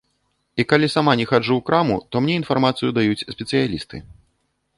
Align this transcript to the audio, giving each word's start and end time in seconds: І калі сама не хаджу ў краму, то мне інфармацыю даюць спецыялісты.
І 0.61 0.63
калі 0.71 0.87
сама 0.93 1.13
не 1.19 1.25
хаджу 1.31 1.53
ў 1.59 1.65
краму, 1.67 1.97
то 2.15 2.25
мне 2.25 2.33
інфармацыю 2.41 2.89
даюць 3.01 3.25
спецыялісты. 3.37 3.97